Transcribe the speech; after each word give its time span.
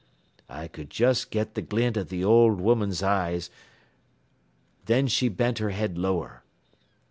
"I 0.49 0.67
cud 0.67 0.89
jest 0.89 1.29
get 1.29 1.53
th' 1.53 1.69
glint 1.69 1.95
av 1.95 2.09
th' 2.09 2.23
old 2.23 2.59
woman's 2.59 3.03
eyes, 3.03 3.51
then 4.87 5.05
she 5.07 5.29
bent 5.29 5.59
her 5.59 5.69
head 5.69 5.95
lower. 5.95 6.43